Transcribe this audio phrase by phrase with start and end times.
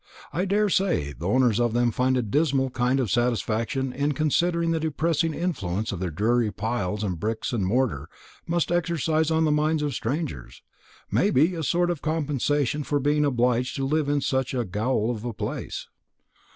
[0.33, 4.79] I daresay the owners of them find a dismal kind of satisfaction in considering the
[4.79, 8.09] depressing influence their dreary piles of bricks and mortar
[8.47, 10.63] must exercise on the minds of strangers;
[11.11, 15.11] may be a sort of compensation for being obliged to live in such a gaol
[15.11, 15.87] of a place."